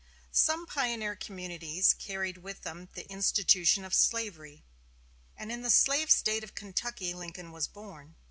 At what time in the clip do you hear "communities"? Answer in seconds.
1.15-1.93